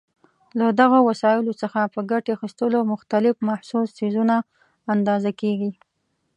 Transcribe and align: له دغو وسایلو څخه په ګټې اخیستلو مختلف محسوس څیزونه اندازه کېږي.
له 0.59 0.67
دغو 0.79 0.99
وسایلو 1.09 1.53
څخه 1.61 1.91
په 1.93 1.99
ګټې 2.11 2.31
اخیستلو 2.37 2.79
مختلف 2.93 3.35
محسوس 3.47 3.87
څیزونه 3.99 4.35
اندازه 4.93 5.31
کېږي. 5.41 5.71